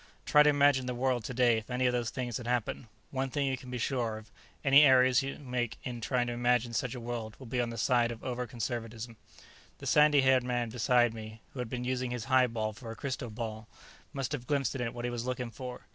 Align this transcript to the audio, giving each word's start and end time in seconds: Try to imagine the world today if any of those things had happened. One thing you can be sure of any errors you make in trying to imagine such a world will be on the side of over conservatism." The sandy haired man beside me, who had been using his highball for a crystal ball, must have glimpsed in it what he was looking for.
Try 0.25 0.41
to 0.41 0.49
imagine 0.49 0.87
the 0.87 0.95
world 0.95 1.23
today 1.23 1.59
if 1.59 1.69
any 1.69 1.85
of 1.85 1.93
those 1.93 2.09
things 2.09 2.37
had 2.37 2.47
happened. 2.47 2.87
One 3.11 3.29
thing 3.29 3.45
you 3.45 3.55
can 3.55 3.69
be 3.69 3.77
sure 3.77 4.17
of 4.17 4.31
any 4.65 4.83
errors 4.83 5.21
you 5.21 5.37
make 5.37 5.77
in 5.83 6.01
trying 6.01 6.25
to 6.25 6.33
imagine 6.33 6.73
such 6.73 6.95
a 6.95 6.99
world 6.99 7.35
will 7.37 7.45
be 7.45 7.61
on 7.61 7.69
the 7.69 7.77
side 7.77 8.11
of 8.11 8.23
over 8.23 8.47
conservatism." 8.47 9.15
The 9.77 9.85
sandy 9.85 10.21
haired 10.21 10.43
man 10.43 10.69
beside 10.71 11.13
me, 11.13 11.41
who 11.53 11.59
had 11.59 11.69
been 11.69 11.83
using 11.83 12.09
his 12.09 12.25
highball 12.25 12.73
for 12.73 12.89
a 12.89 12.95
crystal 12.95 13.29
ball, 13.29 13.67
must 14.11 14.31
have 14.31 14.47
glimpsed 14.47 14.73
in 14.73 14.81
it 14.81 14.93
what 14.95 15.05
he 15.05 15.11
was 15.11 15.27
looking 15.27 15.51
for. 15.51 15.81